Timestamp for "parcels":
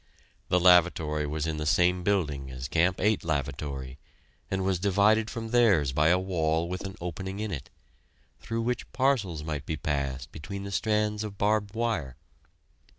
8.93-9.43